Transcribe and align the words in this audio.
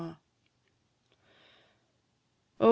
O! 0.01 0.15